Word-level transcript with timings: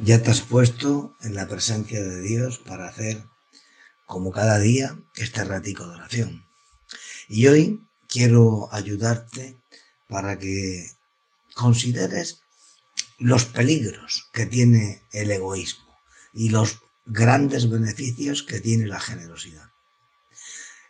Ya 0.00 0.22
te 0.22 0.30
has 0.30 0.42
puesto 0.42 1.16
en 1.22 1.34
la 1.34 1.48
presencia 1.48 2.00
de 2.00 2.20
Dios 2.20 2.58
para 2.58 2.86
hacer, 2.86 3.24
como 4.06 4.30
cada 4.30 4.60
día, 4.60 4.96
este 5.16 5.42
ratico 5.42 5.84
de 5.88 5.96
oración. 5.96 6.46
Y 7.28 7.48
hoy 7.48 7.84
quiero 8.06 8.72
ayudarte 8.72 9.58
para 10.08 10.38
que 10.38 10.88
consideres 11.54 12.42
los 13.18 13.44
peligros 13.44 14.28
que 14.32 14.46
tiene 14.46 15.02
el 15.10 15.32
egoísmo 15.32 15.98
y 16.32 16.50
los 16.50 16.78
grandes 17.04 17.68
beneficios 17.68 18.44
que 18.44 18.60
tiene 18.60 18.86
la 18.86 19.00
generosidad. 19.00 19.68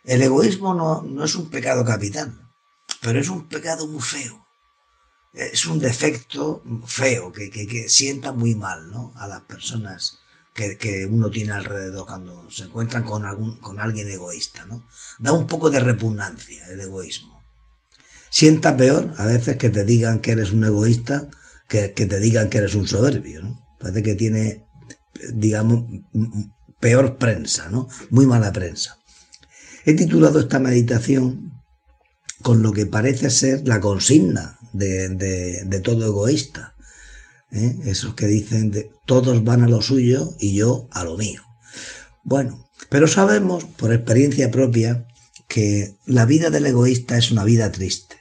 El 0.03 0.21
egoísmo 0.21 0.75
no, 0.75 1.01
no 1.01 1.25
es 1.25 1.33
un 1.33 1.49
pecado 1.49 1.83
capital, 1.83 2.47
pero 3.01 3.19
es 3.19 3.29
un 3.29 3.47
pecado 3.47 3.87
muy 3.87 4.01
feo 4.01 4.45
es 5.33 5.65
un 5.65 5.79
defecto 5.79 6.63
feo 6.85 7.31
que, 7.31 7.49
que, 7.49 7.89
sienta 7.89 8.31
muy 8.31 8.55
mal 8.55 8.89
¿no? 8.89 9.13
a 9.15 9.27
las 9.27 9.41
personas 9.41 10.19
que, 10.53 10.77
que, 10.77 11.05
uno 11.05 11.29
tiene 11.29 11.53
alrededor 11.53 12.07
cuando 12.07 12.49
se 12.49 12.63
encuentran 12.63 13.03
con, 13.03 13.25
algún, 13.25 13.57
con 13.57 13.79
alguien 13.79 14.09
egoísta. 14.09 14.65
¿no? 14.65 14.87
Da 15.19 15.31
un 15.31 15.47
poco 15.47 15.69
de 15.69 15.79
repugnancia 15.79 16.67
el 16.67 16.81
egoísmo. 16.81 17.43
Sienta 18.29 18.75
peor 18.75 19.13
a 19.17 19.25
veces 19.25 19.57
que 19.57 19.69
te 19.69 19.83
digan 19.83 20.19
que 20.19 20.31
eres 20.31 20.51
un 20.51 20.63
egoísta 20.63 21.29
que, 21.67 21.93
que 21.93 22.05
te 22.05 22.19
digan 22.19 22.49
que 22.49 22.59
eres 22.59 22.75
un 22.75 22.87
soberbio. 22.87 23.43
¿no? 23.43 23.67
Parece 23.79 24.03
que 24.03 24.15
tiene, 24.15 24.65
digamos, 25.33 25.85
peor 26.79 27.17
prensa, 27.17 27.69
¿no? 27.69 27.87
muy 28.09 28.25
mala 28.25 28.51
prensa. 28.51 28.97
He 29.85 29.93
titulado 29.93 30.39
esta 30.39 30.59
meditación 30.59 31.53
con 32.41 32.61
lo 32.61 32.71
que 32.71 32.85
parece 32.85 33.29
ser 33.29 33.67
la 33.67 33.79
consigna 33.79 34.58
de, 34.73 35.81
todo 35.83 36.05
egoísta. 36.05 36.75
¿eh? 37.51 37.77
Esos 37.85 38.15
que 38.15 38.27
dicen 38.27 38.71
todos 39.05 39.43
van 39.43 39.63
a 39.63 39.69
lo 39.69 39.81
suyo 39.81 40.35
y 40.39 40.55
yo 40.55 40.87
a 40.91 41.03
lo 41.03 41.17
mío. 41.17 41.41
Bueno, 42.23 42.69
pero 42.89 43.07
sabemos 43.07 43.65
por 43.65 43.93
experiencia 43.93 44.51
propia 44.51 45.07
que 45.47 45.95
la 46.05 46.25
vida 46.25 46.49
del 46.49 46.67
egoísta 46.67 47.17
es 47.17 47.31
una 47.31 47.43
vida 47.43 47.71
triste. 47.71 48.17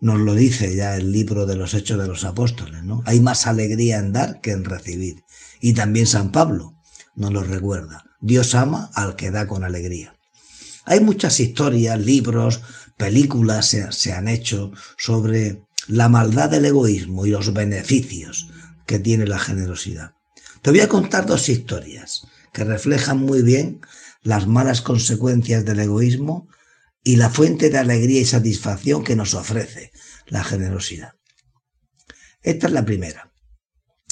Nos 0.00 0.18
lo 0.18 0.34
dice 0.34 0.74
ya 0.74 0.96
el 0.96 1.12
libro 1.12 1.46
de 1.46 1.54
los 1.54 1.74
Hechos 1.74 2.00
de 2.00 2.08
los 2.08 2.24
Apóstoles, 2.24 2.82
¿no? 2.82 3.02
Hay 3.06 3.20
más 3.20 3.46
alegría 3.46 3.98
en 3.98 4.12
dar 4.12 4.40
que 4.40 4.50
en 4.50 4.64
recibir. 4.64 5.22
Y 5.60 5.74
también 5.74 6.06
San 6.06 6.32
Pablo 6.32 6.74
nos 7.14 7.32
lo 7.32 7.44
recuerda. 7.44 8.04
Dios 8.20 8.54
ama 8.56 8.90
al 8.94 9.14
que 9.14 9.30
da 9.30 9.46
con 9.46 9.62
alegría. 9.62 10.16
Hay 10.84 11.00
muchas 11.00 11.38
historias, 11.38 12.00
libros, 12.00 12.60
películas 12.96 13.74
se, 13.90 14.12
han 14.12 14.28
hecho 14.28 14.72
sobre 14.98 15.62
la 15.86 16.08
maldad 16.08 16.50
del 16.50 16.64
egoísmo 16.64 17.26
y 17.26 17.30
los 17.30 17.52
beneficios 17.52 18.50
que 18.86 18.98
tiene 18.98 19.26
la 19.26 19.38
generosidad. 19.38 20.14
Te 20.60 20.70
voy 20.70 20.80
a 20.80 20.88
contar 20.88 21.26
dos 21.26 21.48
historias 21.48 22.26
que 22.52 22.64
reflejan 22.64 23.18
muy 23.18 23.42
bien 23.42 23.80
las 24.22 24.46
malas 24.46 24.82
consecuencias 24.82 25.64
del 25.64 25.80
egoísmo 25.80 26.48
y 27.04 27.16
la 27.16 27.30
fuente 27.30 27.70
de 27.70 27.78
alegría 27.78 28.20
y 28.20 28.24
satisfacción 28.24 29.02
que 29.02 29.16
nos 29.16 29.34
ofrece 29.34 29.92
la 30.26 30.44
generosidad. 30.44 31.14
Esta 32.42 32.66
es 32.66 32.72
la 32.72 32.84
primera. 32.84 33.32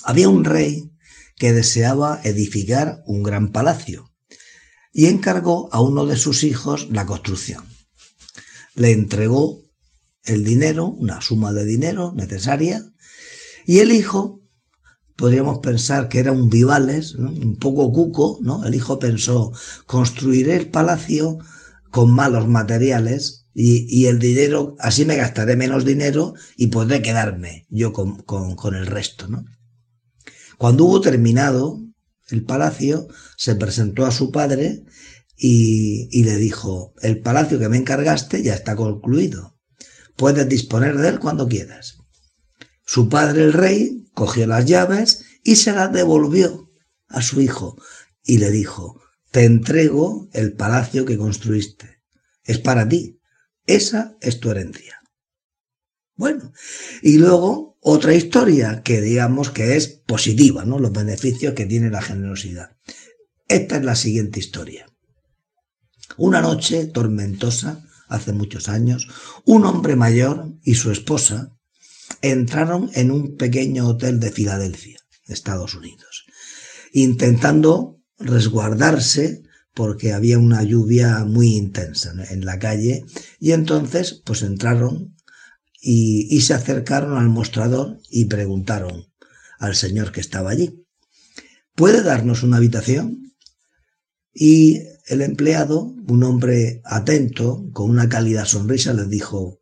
Había 0.03 0.29
un 0.29 0.45
rey 0.45 0.93
que 1.37 1.53
deseaba 1.53 2.21
edificar 2.25 3.03
un 3.07 3.23
gran 3.23 3.53
palacio 3.53 4.10
y 4.93 5.07
encargó 5.07 5.69
a 5.73 5.81
uno 5.81 6.07
de 6.07 6.17
sus 6.17 6.45
hijos 6.45 6.89
la 6.91 7.07
construcción 7.07 7.65
le 8.75 8.93
entregó 8.93 9.63
el 10.25 10.45
dinero, 10.45 10.87
una 10.87 11.21
suma 11.21 11.53
de 11.53 11.65
dinero 11.65 12.13
necesaria, 12.15 12.83
y 13.67 13.79
el 13.79 13.93
hijo, 13.93 14.41
podríamos 15.17 15.59
pensar 15.59 16.09
que 16.09 16.19
era 16.19 16.33
un 16.33 16.49
vivales, 16.49 17.15
un 17.15 17.57
poco 17.59 17.93
cuco, 17.93 18.39
¿no? 18.41 18.65
El 18.65 18.75
hijo 18.75 18.99
pensó, 18.99 19.53
construiré 19.87 20.57
el 20.57 20.71
palacio 20.71 21.39
con 21.91 22.11
malos 22.11 22.49
materiales 22.49 23.47
y, 23.53 24.07
el 24.07 24.19
dinero, 24.19 24.77
así 24.79 25.05
me 25.05 25.17
gastaré 25.17 25.57
menos 25.57 25.85
dinero 25.85 26.35
y 26.57 26.69
podré 26.69 27.03
quedarme 27.03 27.67
yo 27.69 27.93
con, 27.93 28.23
con 28.23 28.75
el 28.75 28.87
resto, 28.87 29.29
¿no? 29.29 29.45
Cuando 30.57 30.85
hubo 30.85 31.01
terminado 31.01 31.81
el 32.33 32.45
palacio, 32.45 33.09
se 33.37 33.55
presentó 33.55 34.07
a 34.07 34.11
su 34.11 34.31
padre 34.31 34.85
y, 35.37 36.23
le 36.23 36.37
dijo, 36.37 36.95
el 37.01 37.21
palacio 37.21 37.59
que 37.59 37.69
me 37.69 37.79
encargaste 37.79 38.43
ya 38.43 38.55
está 38.55 38.77
concluido. 38.77 39.59
Puedes 40.17 40.49
disponer 40.49 40.99
de 40.99 41.09
él 41.09 41.19
cuando 41.19 41.49
quieras. 41.49 41.99
Su 42.85 43.09
padre, 43.09 43.45
el 43.45 43.53
rey, 43.53 44.07
cogió 44.13 44.47
las 44.47 44.67
llaves 44.67 45.25
y 45.43 45.57
se 45.57 45.73
las 45.73 45.93
devolvió 45.93 46.71
a 47.09 47.23
su 47.23 47.41
hijo 47.41 47.77
y 48.23 48.39
le 48.39 48.51
dijo, 48.51 49.01
te 49.31 49.45
entrego 49.45 50.29
el 50.33 50.53
palacio 50.53 51.05
que 51.05 51.17
construiste. 51.17 52.03
Es 52.45 52.59
para 52.59 52.89
ti. 52.89 53.21
Esa 53.67 54.17
es 54.21 54.41
tu 54.41 54.51
herencia. 54.51 55.01
Bueno, 56.17 56.53
y 57.01 57.19
luego 57.19 57.70
otra 57.81 58.15
historia 58.15 58.83
que 58.83 59.01
digamos 59.01 59.51
que 59.51 59.77
es 59.77 59.89
positiva, 59.89 60.65
¿no? 60.65 60.79
Los 60.79 60.93
beneficios 60.93 61.55
que 61.55 61.67
tiene 61.67 61.91
la 61.91 62.03
generosidad. 62.03 62.77
Esta 63.49 63.77
es 63.77 63.85
la 63.85 63.97
siguiente 63.97 64.39
historia. 64.39 64.87
Una 66.17 66.41
noche 66.41 66.87
tormentosa, 66.87 67.85
hace 68.09 68.33
muchos 68.33 68.69
años, 68.69 69.09
un 69.45 69.65
hombre 69.65 69.97
mayor 69.97 70.53
y 70.63 70.75
su 70.75 70.91
esposa 70.91 71.57
entraron 72.23 72.91
en 72.95 73.11
un 73.11 73.37
pequeño 73.37 73.89
hotel 73.89 74.21
de 74.21 74.31
Filadelfia, 74.31 74.99
Estados 75.27 75.75
Unidos, 75.75 76.27
intentando 76.93 78.01
resguardarse 78.19 79.43
porque 79.73 80.13
había 80.13 80.39
una 80.39 80.63
lluvia 80.63 81.25
muy 81.25 81.55
intensa 81.55 82.13
en 82.31 82.45
la 82.45 82.59
calle 82.59 83.05
y 83.39 83.53
entonces 83.53 84.21
pues 84.25 84.43
entraron 84.43 85.17
y, 85.81 86.41
se 86.43 86.55
acercaron 86.55 87.17
al 87.17 87.29
mostrador 87.29 87.99
y 88.11 88.27
preguntaron 88.27 89.07
al 89.59 89.75
señor 89.75 90.13
que 90.13 90.21
estaba 90.21 90.51
allí, 90.51 90.85
¿puede 91.75 92.03
darnos 92.03 92.43
una 92.43 92.59
habitación? 92.59 93.35
Y 94.33 94.83
el 95.07 95.23
empleado, 95.23 95.95
un 96.07 96.23
hombre 96.23 96.83
atento, 96.85 97.69
con 97.73 97.91
una 97.91 98.09
cálida 98.09 98.45
sonrisa, 98.45 98.93
les 98.93 99.09
dijo, 99.09 99.61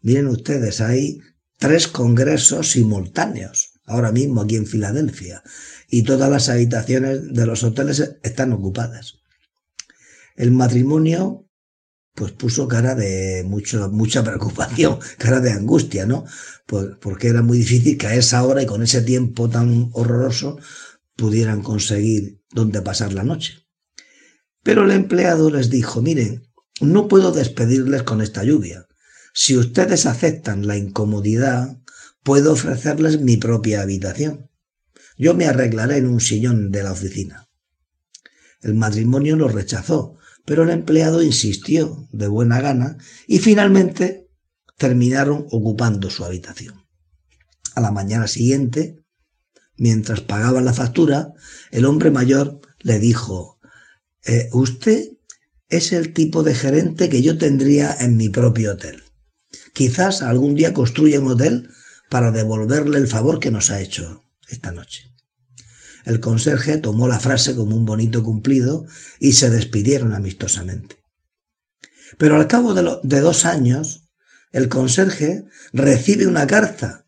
miren 0.00 0.26
ustedes, 0.26 0.80
hay 0.80 1.20
tres 1.58 1.88
congresos 1.88 2.70
simultáneos 2.70 3.72
ahora 3.84 4.12
mismo 4.12 4.42
aquí 4.42 4.56
en 4.56 4.66
Filadelfia 4.66 5.42
y 5.88 6.02
todas 6.02 6.30
las 6.30 6.48
habitaciones 6.48 7.32
de 7.32 7.46
los 7.46 7.62
hoteles 7.64 8.16
están 8.22 8.52
ocupadas. 8.52 9.14
El 10.36 10.50
matrimonio 10.52 11.47
pues 12.18 12.32
puso 12.32 12.66
cara 12.66 12.96
de 12.96 13.44
mucho, 13.46 13.88
mucha 13.90 14.24
preocupación, 14.24 14.98
cara 15.18 15.38
de 15.38 15.52
angustia, 15.52 16.04
¿no? 16.04 16.24
Porque 16.66 17.28
era 17.28 17.42
muy 17.42 17.58
difícil 17.58 17.96
que 17.96 18.08
a 18.08 18.16
esa 18.16 18.42
hora 18.42 18.60
y 18.60 18.66
con 18.66 18.82
ese 18.82 19.02
tiempo 19.02 19.48
tan 19.48 19.90
horroroso 19.92 20.58
pudieran 21.14 21.62
conseguir 21.62 22.42
dónde 22.50 22.82
pasar 22.82 23.12
la 23.12 23.22
noche. 23.22 23.68
Pero 24.64 24.84
el 24.84 24.90
empleado 24.90 25.48
les 25.48 25.70
dijo, 25.70 26.02
miren, 26.02 26.48
no 26.80 27.06
puedo 27.06 27.30
despedirles 27.30 28.02
con 28.02 28.20
esta 28.20 28.42
lluvia. 28.42 28.88
Si 29.32 29.56
ustedes 29.56 30.04
aceptan 30.04 30.66
la 30.66 30.76
incomodidad, 30.76 31.78
puedo 32.24 32.52
ofrecerles 32.52 33.20
mi 33.20 33.36
propia 33.36 33.82
habitación. 33.82 34.50
Yo 35.16 35.34
me 35.34 35.46
arreglaré 35.46 35.98
en 35.98 36.08
un 36.08 36.20
sillón 36.20 36.72
de 36.72 36.82
la 36.82 36.92
oficina. 36.92 37.48
El 38.60 38.74
matrimonio 38.74 39.36
lo 39.36 39.46
rechazó, 39.46 40.18
pero 40.48 40.62
el 40.62 40.70
empleado 40.70 41.22
insistió 41.22 42.08
de 42.10 42.26
buena 42.26 42.58
gana 42.62 42.96
y 43.26 43.38
finalmente 43.38 44.30
terminaron 44.78 45.46
ocupando 45.50 46.08
su 46.08 46.24
habitación. 46.24 46.86
A 47.74 47.82
la 47.82 47.90
mañana 47.90 48.26
siguiente, 48.28 49.04
mientras 49.76 50.22
pagaban 50.22 50.64
la 50.64 50.72
factura, 50.72 51.34
el 51.70 51.84
hombre 51.84 52.10
mayor 52.10 52.62
le 52.78 52.98
dijo 52.98 53.60
eh, 54.24 54.48
usted 54.52 55.18
es 55.68 55.92
el 55.92 56.14
tipo 56.14 56.42
de 56.42 56.54
gerente 56.54 57.10
que 57.10 57.20
yo 57.20 57.36
tendría 57.36 57.94
en 58.00 58.16
mi 58.16 58.30
propio 58.30 58.72
hotel. 58.72 59.02
Quizás 59.74 60.22
algún 60.22 60.54
día 60.54 60.72
construya 60.72 61.20
un 61.20 61.28
hotel 61.28 61.68
para 62.08 62.32
devolverle 62.32 62.96
el 62.96 63.06
favor 63.06 63.38
que 63.38 63.50
nos 63.50 63.70
ha 63.70 63.82
hecho 63.82 64.24
esta 64.48 64.72
noche. 64.72 65.14
El 66.08 66.20
conserje 66.20 66.78
tomó 66.78 67.06
la 67.06 67.20
frase 67.20 67.54
como 67.54 67.76
un 67.76 67.84
bonito 67.84 68.24
cumplido 68.24 68.86
y 69.20 69.32
se 69.32 69.50
despidieron 69.50 70.14
amistosamente. 70.14 70.96
Pero 72.16 72.36
al 72.36 72.46
cabo 72.46 72.72
de, 72.72 73.20
dos 73.20 73.44
años, 73.44 74.08
el 74.50 74.70
conserje 74.70 75.44
recibe 75.74 76.26
una 76.26 76.46
carta 76.46 77.04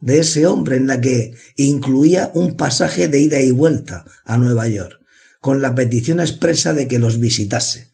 de 0.00 0.18
ese 0.18 0.48
hombre 0.48 0.78
en 0.78 0.88
la 0.88 1.00
que 1.00 1.32
incluía 1.54 2.32
un 2.34 2.56
pasaje 2.56 3.06
de 3.06 3.20
ida 3.20 3.40
y 3.40 3.52
vuelta 3.52 4.04
a 4.24 4.36
Nueva 4.36 4.66
York 4.66 4.98
con 5.40 5.62
la 5.62 5.76
petición 5.76 6.18
expresa 6.18 6.74
de 6.74 6.88
que 6.88 6.98
los 6.98 7.20
visitase. 7.20 7.92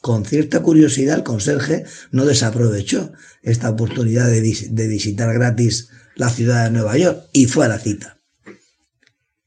Con 0.00 0.24
cierta 0.24 0.62
curiosidad 0.62 1.16
el 1.16 1.22
conserje 1.22 1.84
no 2.12 2.24
desaprovechó 2.24 3.12
esta 3.42 3.68
oportunidad 3.68 4.30
de, 4.30 4.40
visitar 4.88 5.34
gratis 5.34 5.90
la 6.14 6.30
ciudad 6.30 6.64
de 6.64 6.70
Nueva 6.70 6.96
York 6.96 7.28
y 7.34 7.44
fue 7.44 7.66
a 7.66 7.68
la 7.68 7.78
cita. 7.78 8.15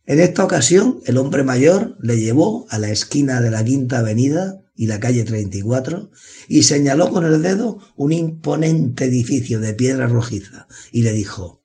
En 0.09 0.19
esta 0.19 0.43
ocasión, 0.43 1.01
el 1.05 1.17
hombre 1.17 1.43
mayor 1.43 1.95
le 2.01 2.19
llevó 2.19 2.65
a 2.71 2.79
la 2.79 2.89
esquina 2.89 3.41
de 3.41 3.51
la 3.51 3.63
Quinta 3.63 3.99
Avenida 3.99 4.59
y 4.75 4.87
la 4.87 4.99
calle 4.99 5.23
34 5.23 6.09
y 6.47 6.63
señaló 6.63 7.11
con 7.11 7.25
el 7.25 7.43
dedo 7.43 7.77
un 7.95 8.11
imponente 8.11 9.05
edificio 9.05 9.59
de 9.59 9.75
piedra 9.75 10.07
rojiza 10.07 10.67
y 10.91 11.03
le 11.03 11.13
dijo, 11.13 11.63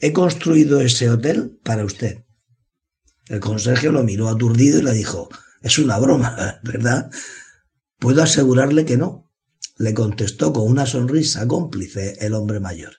he 0.00 0.12
construido 0.12 0.80
ese 0.80 1.10
hotel 1.10 1.58
para 1.64 1.84
usted. 1.84 2.22
El 3.26 3.40
conserje 3.40 3.90
lo 3.90 4.04
miró 4.04 4.28
aturdido 4.28 4.78
y 4.78 4.82
le 4.82 4.92
dijo, 4.92 5.28
es 5.60 5.76
una 5.80 5.98
broma, 5.98 6.60
¿verdad? 6.62 7.10
Puedo 7.98 8.22
asegurarle 8.22 8.84
que 8.84 8.96
no, 8.96 9.28
le 9.76 9.92
contestó 9.92 10.52
con 10.52 10.70
una 10.70 10.86
sonrisa 10.86 11.48
cómplice 11.48 12.16
el 12.20 12.34
hombre 12.34 12.60
mayor. 12.60 12.98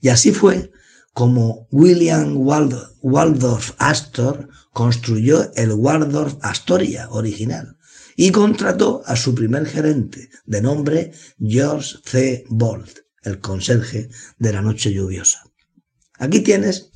Y 0.00 0.10
así 0.10 0.30
fue 0.30 0.70
como 1.12 1.68
William 1.70 2.36
Waldorf 2.36 3.72
Astor 3.78 4.48
construyó 4.72 5.52
el 5.54 5.72
Waldorf 5.72 6.36
Astoria 6.40 7.08
original 7.10 7.76
y 8.16 8.30
contrató 8.30 9.02
a 9.06 9.16
su 9.16 9.34
primer 9.34 9.66
gerente, 9.66 10.30
de 10.46 10.62
nombre 10.62 11.12
George 11.38 11.96
C. 12.04 12.44
Bolt, 12.48 12.98
el 13.22 13.40
conserje 13.40 14.08
de 14.38 14.52
la 14.52 14.62
noche 14.62 14.92
lluviosa. 14.92 15.44
Aquí 16.18 16.40
tienes 16.40 16.90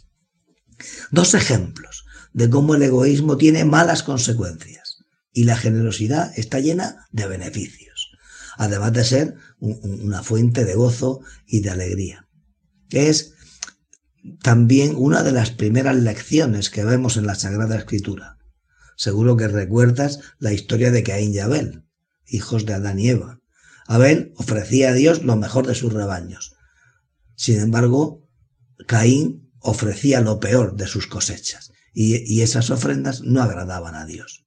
dos 1.10 1.34
ejemplos 1.34 2.04
de 2.32 2.50
cómo 2.50 2.74
el 2.74 2.82
egoísmo 2.82 3.36
tiene 3.36 3.64
malas 3.64 4.02
consecuencias 4.02 5.04
y 5.32 5.44
la 5.44 5.56
generosidad 5.56 6.32
está 6.38 6.60
llena 6.60 7.06
de 7.10 7.26
beneficios, 7.26 8.12
además 8.56 8.92
de 8.92 9.04
ser 9.04 9.34
una 9.58 10.22
fuente 10.22 10.64
de 10.64 10.74
gozo 10.74 11.20
y 11.46 11.60
de 11.60 11.70
alegría. 11.70 12.28
Es 12.90 13.35
también 14.43 14.94
una 14.96 15.23
de 15.23 15.32
las 15.32 15.50
primeras 15.50 15.96
lecciones 15.96 16.70
que 16.70 16.84
vemos 16.84 17.17
en 17.17 17.26
la 17.26 17.34
Sagrada 17.34 17.76
Escritura. 17.76 18.38
Seguro 18.96 19.37
que 19.37 19.49
recuerdas 19.49 20.20
la 20.38 20.52
historia 20.52 20.90
de 20.90 21.02
Caín 21.02 21.34
y 21.34 21.38
Abel, 21.38 21.84
hijos 22.26 22.67
de 22.67 22.75
Adán 22.75 22.99
y 22.99 23.08
Eva. 23.11 23.40
Abel 23.87 24.32
ofrecía 24.37 24.90
a 24.90 24.93
Dios 24.94 25.23
lo 25.23 25.37
mejor 25.37 25.67
de 25.67 25.75
sus 25.75 25.93
rebaños. 25.93 26.56
Sin 27.34 27.61
embargo, 27.61 28.26
Caín 28.87 29.52
ofrecía 29.61 30.20
lo 30.20 30.40
peor 30.40 30.76
de 30.76 30.87
sus 30.87 31.06
cosechas 31.06 31.73
y, 31.93 32.17
y 32.32 32.43
esas 32.43 32.70
ofrendas 32.70 33.23
no 33.23 33.43
agradaban 33.43 33.94
a 33.94 34.06
Dios. 34.06 34.46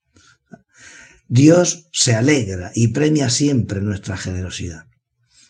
Dios 1.28 1.88
se 1.92 2.16
alegra 2.16 2.72
y 2.74 2.88
premia 2.88 3.30
siempre 3.30 3.82
nuestra 3.82 4.18
generosidad. 4.18 4.88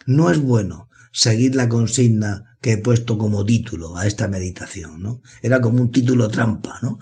No 0.06 0.30
es 0.30 0.40
bueno 0.40 0.90
seguir 1.14 1.56
la 1.56 1.70
consigna 1.70 2.49
que 2.61 2.73
he 2.73 2.77
puesto 2.77 3.17
como 3.17 3.45
título 3.45 3.97
a 3.97 4.06
esta 4.06 4.27
meditación, 4.27 5.01
¿no? 5.01 5.21
Era 5.41 5.61
como 5.61 5.81
un 5.81 5.91
título 5.91 6.27
trampa, 6.29 6.79
¿no? 6.81 7.00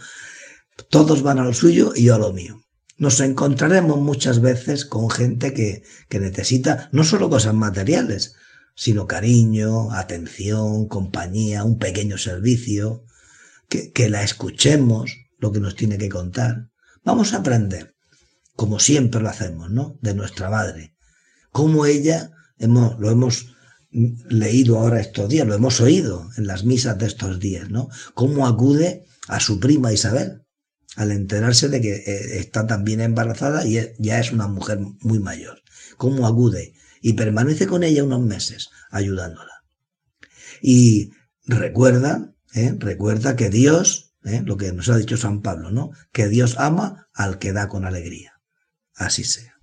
Todos 0.90 1.24
van 1.24 1.40
a 1.40 1.44
lo 1.44 1.54
suyo 1.54 1.94
y 1.96 2.04
yo 2.04 2.16
a 2.16 2.20
lo 2.20 2.34
mío. 2.34 2.62
Nos 2.98 3.20
encontraremos 3.20 4.00
muchas 4.00 4.42
veces 4.42 4.86
con 4.86 5.10
gente 5.10 5.54
que, 5.54 5.84
que 6.10 6.20
necesita 6.20 6.90
no 6.92 7.04
solo 7.04 7.30
cosas 7.30 7.54
materiales, 7.54 8.36
sino 8.76 9.08
cariño, 9.08 9.92
atención, 9.92 10.88
compañía, 10.88 11.64
un 11.64 11.80
pequeño 11.80 12.18
servicio, 12.18 13.04
que, 13.70 13.92
que 13.92 14.10
la 14.10 14.24
escuchemos 14.24 15.12
lo 15.40 15.52
que 15.52 15.60
nos 15.60 15.76
tiene 15.76 15.98
que 15.98 16.10
contar. 16.10 16.70
Vamos 17.04 17.34
a 17.34 17.38
aprender, 17.38 17.96
como 18.56 18.80
siempre 18.80 19.22
lo 19.22 19.30
hacemos, 19.30 19.72
¿no? 19.72 19.98
De 20.02 20.14
nuestra 20.14 20.50
madre. 20.50 20.96
Cómo 21.52 21.86
ella 21.86 22.32
hemos, 22.60 23.00
lo 23.00 23.10
hemos 23.10 23.57
leído 23.92 24.80
ahora 24.80 25.00
estos 25.00 25.30
días, 25.30 25.48
lo 25.48 25.56
hemos 25.56 25.80
oído 25.82 26.30
en 26.38 26.48
las 26.48 26.64
misas 26.66 26.98
de 26.98 27.08
estos 27.08 27.40
días, 27.40 27.70
¿no? 27.70 27.90
Cómo 28.14 28.48
acude 28.48 29.06
a 29.28 29.40
su 29.40 29.60
prima 29.60 29.94
Isabel 29.94 30.44
al 30.96 31.12
enterarse 31.12 31.70
de 31.70 31.82
que 31.82 31.96
eh, 31.96 32.40
está 32.40 32.66
también 32.66 33.02
embarazada 33.02 33.66
y 33.66 33.80
ya 34.00 34.20
es 34.20 34.32
una 34.32 34.48
mujer 34.48 34.80
muy 35.02 35.20
mayor. 35.20 35.62
Cómo 35.96 36.28
acude 36.28 36.74
y 37.02 37.14
permanece 37.14 37.68
con 37.68 37.84
ella 37.84 38.04
unos 38.04 38.22
meses 38.22 38.70
ayudándola. 38.90 39.64
Y 40.62 41.12
recuerda, 41.46 42.34
¿eh? 42.54 42.76
recuerda 42.80 43.36
que 43.36 43.50
Dios, 43.50 44.16
¿eh? 44.24 44.42
lo 44.44 44.58
que 44.58 44.74
nos 44.74 44.90
ha 44.90 44.98
dicho 44.98 45.18
San 45.18 45.42
Pablo, 45.42 45.72
¿no? 45.72 45.92
Que 46.12 46.28
Dios 46.28 46.56
ama 46.58 47.08
al 47.14 47.38
que 47.38 47.54
da 47.54 47.68
con 47.68 47.86
alegría. 47.86 48.34
Así 48.96 49.24
sea. 49.24 49.57